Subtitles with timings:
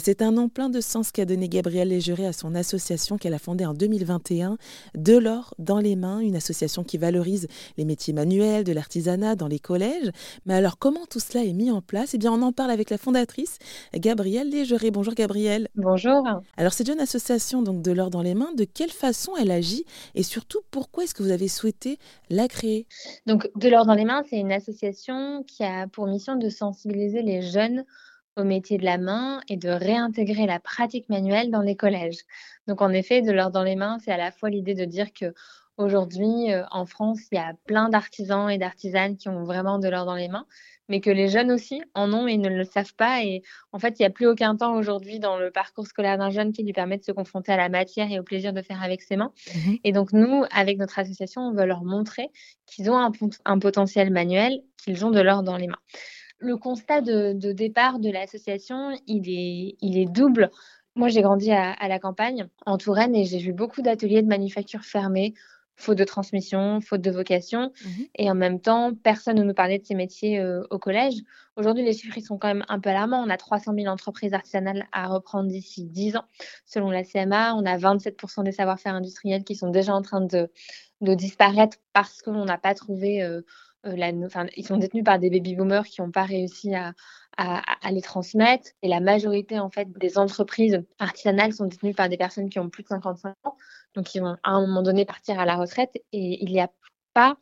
[0.00, 3.38] C'est un nom plein de sens qu'a donné Gabrielle Légeré à son association qu'elle a
[3.38, 4.58] fondée en 2021,
[4.94, 9.48] De l'or dans les mains, une association qui valorise les métiers manuels, de l'artisanat dans
[9.48, 10.10] les collèges.
[10.46, 12.14] Mais alors comment tout cela est mis en place?
[12.14, 13.58] Eh bien on en parle avec la fondatrice
[13.94, 14.90] Gabrielle Légeré.
[14.90, 15.68] Bonjour Gabrielle.
[15.74, 16.22] Bonjour.
[16.56, 18.52] Alors c'est une association donc De l'or dans les mains.
[18.54, 19.84] De quelle façon elle agit?
[20.14, 21.98] Et surtout pourquoi est-ce que vous avez souhaité
[22.30, 22.86] la créer?
[23.26, 27.22] Donc De l'or dans les mains, c'est une association qui a pour mission de sensibiliser
[27.22, 27.84] les jeunes
[28.38, 32.20] au métier de la main et de réintégrer la pratique manuelle dans les collèges.
[32.66, 35.12] Donc en effet, de l'or dans les mains, c'est à la fois l'idée de dire
[35.12, 35.34] que
[35.76, 39.88] aujourd'hui euh, en France, il y a plein d'artisans et d'artisanes qui ont vraiment de
[39.88, 40.46] l'or dans les mains,
[40.88, 43.22] mais que les jeunes aussi en ont et ne le savent pas.
[43.24, 43.42] Et
[43.72, 46.52] en fait, il n'y a plus aucun temps aujourd'hui dans le parcours scolaire d'un jeune
[46.52, 49.02] qui lui permet de se confronter à la matière et au plaisir de faire avec
[49.02, 49.32] ses mains.
[49.54, 52.30] Mmh et donc nous, avec notre association, on veut leur montrer
[52.66, 53.12] qu'ils ont un,
[53.44, 55.78] un potentiel manuel, qu'ils ont de l'or dans les mains
[56.38, 60.50] le constat de, départ de l'association, il est, il est double.
[60.94, 64.82] Moi, j'ai grandi à, la campagne, en Touraine, et j'ai vu beaucoup d'ateliers de manufacture
[64.82, 65.34] fermés,
[65.76, 67.72] faute de transmission, faute de vocation.
[67.84, 68.06] Mhm.
[68.16, 71.14] Et en même temps, personne ne nous parlait de ces métiers euh, au collège.
[71.56, 73.22] Aujourd'hui, les chiffres ils sont quand même un peu alarmants.
[73.24, 76.24] On a 300 000 entreprises artisanales à reprendre d'ici 10 ans.
[76.66, 80.50] Selon la CMA, on a 27% des savoir-faire industriels qui sont déjà en train de,
[81.00, 83.42] de disparaître parce qu'on n'a pas trouvé euh,
[83.86, 86.92] euh, ils sont détenus par des baby boomers qui n'ont pas réussi à,
[87.90, 88.70] les transmettre.
[88.82, 92.68] Et la majorité en fait des entreprises artisanales sont détenues par des personnes qui ont
[92.68, 93.56] plus de 55 ans,
[93.94, 95.90] donc qui vont à un moment donné partir à la retraite.
[96.12, 96.70] Et il n'y a
[97.14, 97.36] pas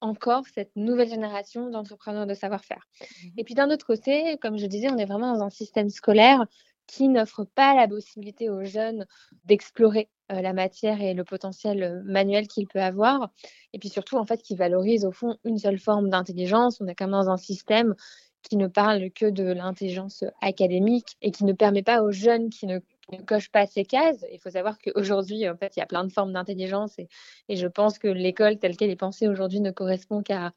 [0.00, 2.88] encore cette nouvelle génération d'entrepreneurs de savoir-faire.
[3.00, 5.90] Mmh et puis d'un autre côté, comme je disais, on est vraiment dans un système
[5.90, 6.44] scolaire
[6.86, 9.06] qui n'offre pas la possibilité aux jeunes
[9.44, 13.30] d'explorer euh, la matière et le potentiel euh, manuel qu'il peut avoir.
[13.72, 16.80] Et puis surtout, en fait, qui valorise au fond une seule forme d'intelligence.
[16.80, 17.94] On est quand même dans un système
[18.42, 22.66] qui ne parle que de l'intelligence académique et qui ne permet pas aux jeunes qui
[22.66, 22.80] ne
[23.10, 24.24] ne coche pas ces cases.
[24.32, 27.08] Il faut savoir qu'aujourd'hui, en fait, il y a plein de formes d'intelligence et,
[27.48, 30.52] je pense que l'école telle qu'elle est pensée aujourd'hui ne correspond qu'à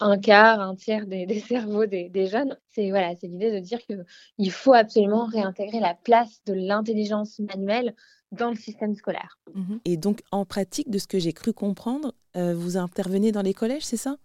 [0.00, 2.56] un quart, un tiers des, cerveaux des, jeunes.
[2.70, 7.94] C'est voilà, c'est l'idée de dire qu'il faut absolument réintégrer la place de l'intelligence manuelle
[8.32, 9.38] dans le système scolaire.
[9.54, 13.42] Mmh et donc, en pratique, de ce que j'ai cru comprendre, euh, vous intervenez dans
[13.42, 14.16] les collèges, c'est ça?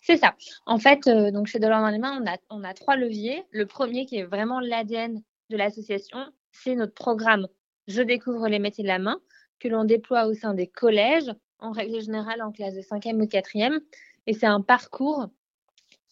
[0.00, 0.34] C'est ça.
[0.66, 3.42] En fait, euh, donc chez Delors dans les mains, on a, on a trois leviers.
[3.50, 6.18] Le premier qui est vraiment l'ADN de l'association,
[6.52, 7.48] c'est notre programme
[7.88, 9.18] Je découvre les métiers de la main
[9.60, 13.24] que l'on déploie au sein des collèges, en règle générale en classe de 5e ou
[13.24, 13.80] 4e.
[14.26, 15.28] Et c'est un parcours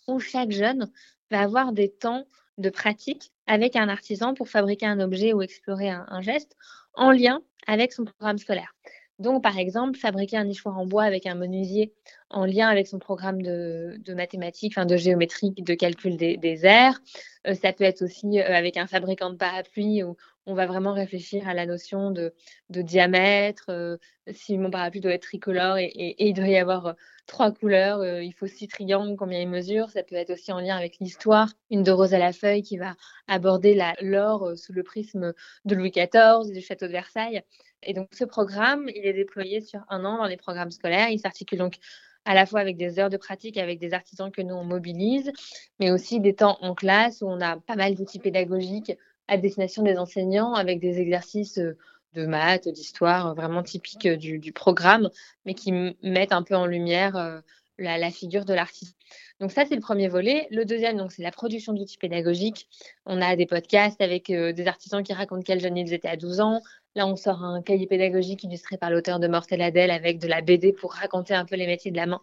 [0.09, 0.91] où chaque jeune
[1.31, 2.25] va avoir des temps
[2.59, 6.57] de pratique avec un artisan pour fabriquer un objet ou explorer un, geste
[6.95, 8.75] en lien avec son programme scolaire.
[9.19, 11.93] Donc, par exemple, fabriquer un nichoir en bois avec un menuisier
[12.29, 17.01] en lien avec son programme de, mathématiques, enfin de géométrie, de calcul des, airs.
[17.47, 20.93] Euh, ça peut être aussi euh, avec un fabricant de parapluie où on va vraiment
[20.93, 22.33] réfléchir à la notion de,
[22.69, 23.67] diamètre.
[23.69, 23.97] Euh,
[24.33, 26.95] si mon parapluie doit être tricolore et, il doit y avoir
[27.27, 29.91] trois couleurs, il faut six triangles, combien il mesure.
[29.91, 31.49] Ça peut être aussi en lien avec l'histoire.
[31.71, 32.95] Une de Rose à la feuille qui va
[33.29, 35.33] aborder l'or sous le prisme
[35.65, 37.43] de Louis XIV du château de Versailles.
[37.83, 41.09] Et donc, ce programme, il est déployé sur un an dans les programmes scolaires.
[41.09, 41.79] Il s'articule donc
[42.25, 45.33] à la fois avec des heures de pratique avec des artisans que nous on mobilise,
[45.81, 48.93] mais aussi des temps en classe où on a pas mal d'outils pédagogiques
[49.29, 51.77] à destination des enseignants avec des exercices euh,
[52.15, 55.09] de maths, d'histoire euh, vraiment typiques euh, du, programme,
[55.47, 55.73] mais qui
[56.03, 57.43] mettent un peu en lumière
[57.79, 58.97] la, figure de l'artiste.
[59.41, 60.47] Donc ça, c'est le premier volet.
[60.51, 62.69] Le deuxième, c'est la production d'outils pédagogiques.
[63.07, 66.41] On a des podcasts avec des artisans qui racontent quel jeune ils étaient à 12
[66.41, 66.61] ans,
[66.95, 70.43] Là, on sort un cahier pédagogique illustré par l'auteur de Mortel Adèle avec de la
[70.43, 72.21] BD pour raconter un peu les métiers de la main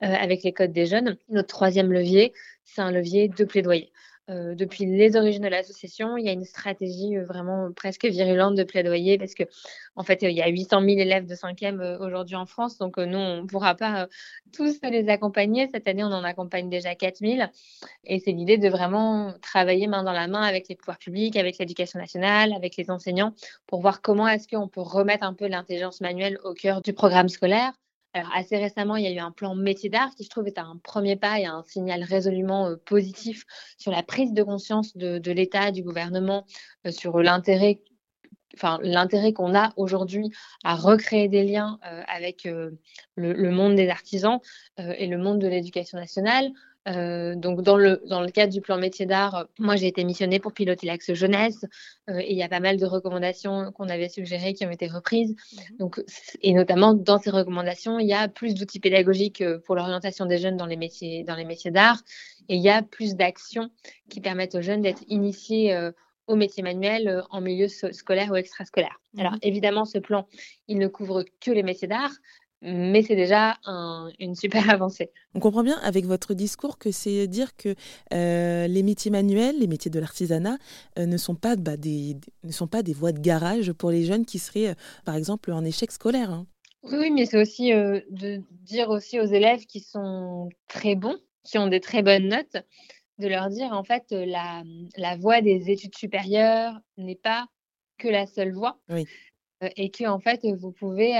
[0.00, 1.16] avec les codes des jeunes.
[1.30, 2.34] Notre troisième levier,
[2.64, 3.90] c'est un levier de plaidoyer.
[4.30, 8.54] Euh, depuis les origines de l'association, il y a une stratégie euh, vraiment presque virulente
[8.54, 9.42] de plaidoyer parce que
[9.96, 13.18] en fait, il y a 800 000 élèves de 5e aujourd'hui en France, donc nous,
[13.18, 14.08] on ne pourra pas
[14.52, 15.68] tous les accompagner.
[15.72, 17.48] Cette année, on en accompagne déjà 4 000
[18.04, 21.58] et c'est l'idée de vraiment travailler main dans la main avec les pouvoirs publics, avec
[21.58, 23.34] l'éducation nationale, avec les enseignants
[23.66, 27.28] pour voir comment est-ce qu'on peut remettre un peu l'intelligence manuelle au cœur du programme
[27.28, 27.72] scolaire
[28.12, 30.58] alors, assez récemment, il y a eu un plan métier d'art qui, je trouve, est
[30.58, 33.44] un premier pas et un signal résolument euh, positif
[33.78, 36.44] sur la prise de conscience de, l'État, du gouvernement,
[36.86, 37.82] euh, sur l'intérêt
[39.32, 40.30] qu'on a aujourd'hui
[40.64, 44.40] à recréer des liens euh, avec le, monde des artisans
[44.76, 46.50] et le monde de l'éducation nationale.
[46.88, 50.02] Euh, donc dans le, dans le cadre du plan métier d'art, euh, moi j'ai été
[50.02, 51.66] missionnée pour piloter l'axe jeunesse
[52.08, 54.86] euh, et il y a pas mal de recommandations qu'on avait suggérées qui ont été
[54.86, 55.34] reprises.
[55.52, 55.76] Mhm.
[55.78, 56.02] Donc,
[56.40, 60.56] et notamment dans ces recommandations, il y a plus d'outils pédagogiques pour l'orientation des jeunes
[60.56, 62.00] dans les métiers, dans les métiers d'art
[62.48, 63.70] et il y a plus d'actions
[64.08, 65.90] qui permettent aux jeunes d'être initiés
[66.26, 69.00] aux métiers manuels en milieu scolaire ou extrascolaire.
[69.14, 70.28] Mmh Alors évidemment, ce plan,
[70.68, 72.12] il ne couvre que les métiers d'art,
[72.62, 73.58] mais c'est déjà
[74.18, 75.10] une super avancée.
[75.34, 77.74] On comprend bien avec votre discours que c'est dire que
[78.12, 80.58] euh, les métiers manuels, les métiers de l'artisanat,
[80.98, 84.04] euh, ne, sont pas, bah, des, ne sont pas des voies de garage pour les
[84.04, 84.74] jeunes qui seraient, euh,
[85.04, 86.30] par exemple, en échec scolaire.
[86.30, 86.46] Hein.
[86.82, 91.66] Oui, mais c'est aussi de dire aussi aux élèves qui sont très bons, qui ont
[91.66, 92.56] des très bonnes notes,
[93.18, 94.62] de leur dire en fait la,
[94.96, 97.48] la voie des études supérieures n'est pas
[97.98, 98.80] que la seule voie.
[98.88, 99.06] Oui.
[99.76, 101.18] et que en fait vous pouvez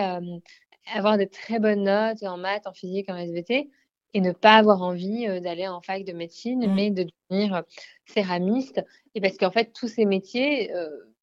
[0.92, 3.70] avoir de très bonnes notes en maths, en physique, en SVT,
[4.12, 6.74] et ne pas avoir envie d'aller en fac de médecine, mmh.
[6.74, 7.62] mais de devenir
[8.06, 8.84] céramiste.
[9.14, 10.72] Et parce qu'en fait, tous ces métiers,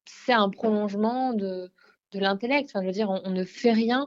[0.06, 1.70] c'est un prolongement de,
[2.12, 2.70] de l'intellect.
[2.70, 4.06] Enfin, je veux dire, on, ne fait rien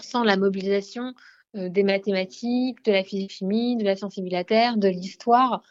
[0.00, 1.14] sans la mobilisation
[1.54, 5.62] des mathématiques, de la physique-chimie, de la sensibilité, de l'histoire.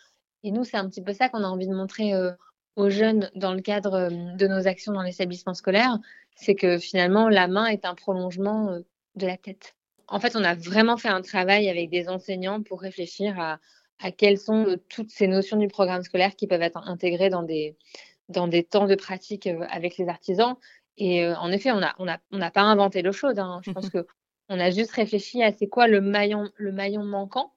[0.43, 2.13] Et nous, c'est un petit peu ça qu'on a envie de montrer
[2.77, 5.97] aux jeunes dans le cadre de nos actions dans l'établissement scolaire,
[6.35, 8.77] c'est que finalement, la main est un prolongement
[9.17, 9.75] de la tête.
[10.07, 13.59] En fait, on a vraiment fait un travail avec des enseignants pour réfléchir à,
[14.11, 17.75] quelles sont euh, toutes ces notions du programme scolaire qui peuvent être intégrées dans des,
[18.29, 20.55] dans des temps de pratique euh, avec les artisans.
[20.97, 23.39] Et euh, en effet, on n'a on a, on pas inventé l'eau chaude.
[23.39, 23.59] Hein.
[23.63, 27.53] Je pense qu'on a juste réfléchi à c'est quoi le maillon, le maillon manquant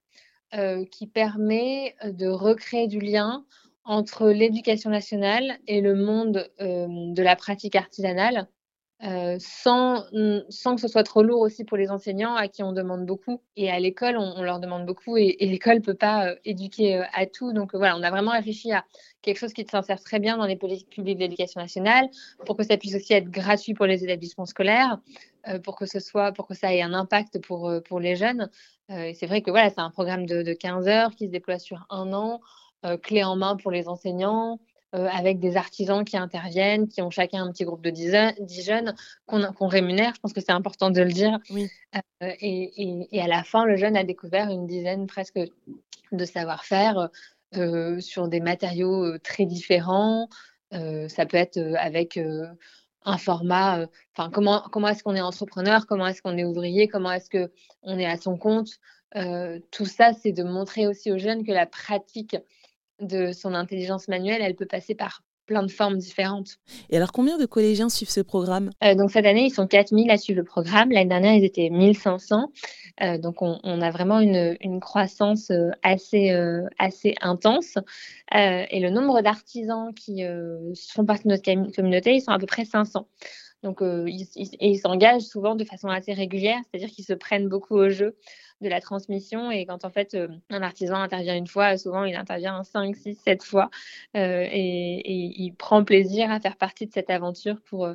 [0.91, 3.45] qui permet de recréer du lien
[3.85, 8.49] entre l'éducation nationale et le monde de la pratique artisanale
[9.02, 13.06] euh, sans, que ce soit trop lourd aussi pour les enseignants à qui on demande
[13.06, 13.41] beaucoup.
[13.56, 17.05] Et à l'école, on, leur demande beaucoup et, l'école ne peut pas euh, éduquer euh,
[17.14, 17.55] à tout.
[17.55, 18.85] Donc voilà, on a vraiment réfléchi à
[19.23, 22.11] quelque chose qui s'insère très bien dans les politiques publiques d'éducation nationale
[22.44, 24.99] pour que ça puisse aussi être gratuit pour les établissements scolaires,
[25.62, 28.49] pour que ce soit, pour que ça ait un impact pour, les jeunes.
[28.88, 32.14] c'est vrai que voilà, c'est un programme de 15 heures qui se déploie sur un
[32.14, 32.41] an,
[33.02, 34.58] clé en main pour les enseignants.
[34.97, 38.97] Euh, avec des artisans qui interviennent, qui ont chacun un petit groupe de 10, jeunes
[39.25, 40.13] qu'on rémunère.
[40.17, 41.39] Je pense que c'est important de le dire.
[41.95, 45.39] Euh, et, à la fin, le jeune a découvert une dizaine presque
[46.11, 47.09] de savoir-faire
[47.55, 50.29] euh, sur des matériaux très différents.
[50.73, 52.19] ça peut être avec
[53.05, 53.87] un format,
[54.17, 57.97] enfin comment, comment est-ce qu'on est entrepreneur, comment est-ce qu'on est ouvrier, comment est-ce qu'on
[57.97, 58.81] est à son compte.
[59.71, 62.37] tout ça, c'est de montrer aussi aux jeunes que la pratique
[63.00, 66.58] de son intelligence manuelle, elle peut passer par plein de formes différentes.
[66.91, 68.70] Et alors, combien de collégiens suivent ce programme?
[68.85, 70.93] Euh, Donc, cette année, ils sont 4000 à suivre le programme.
[70.93, 72.52] L'année dernière, ils étaient 1500.
[73.02, 76.31] Euh, donc, on, a vraiment une, croissance euh, assez,
[77.20, 77.79] intense.
[78.32, 80.23] et le nombre d'artisans qui
[80.93, 83.08] font partie de notre communauté, ils sont à peu près 500.
[83.64, 84.29] Donc, ils,
[84.61, 88.14] ils s'engagent souvent de façon assez régulière, c'est-à-dire qu'ils se prennent beaucoup au jeu
[88.61, 89.51] de la transmission.
[89.51, 93.15] Et quand en fait euh, un artisan intervient une fois, souvent il intervient 5, 6,
[93.25, 93.71] 7 fois
[94.17, 97.95] euh, et, il prend plaisir à faire partie de cette aventure pour euh,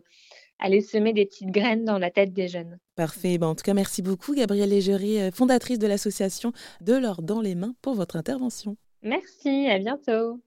[0.59, 2.79] aller semer des petites graines dans la tête des jeunes.
[2.95, 3.37] Parfait.
[3.37, 7.55] Ben, en tout cas, merci beaucoup, Gabrielle Légerie, fondatrice de l'association De l'or dans les
[7.55, 8.77] mains, pour votre intervention.
[9.01, 10.39] Merci, à bientôt.